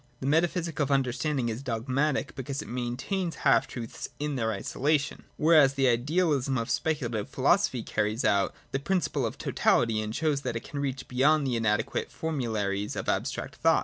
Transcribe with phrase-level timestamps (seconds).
[0.19, 4.51] The metaphysic of understanding is dog ~l matic, because it maintains half truths in their
[4.51, 10.15] isolation:' whereas the idealism of speculative philosophy carries out |J the principle of totality and
[10.15, 13.79] shows that it can reach beyondj the inadequate formularies of abstract thought.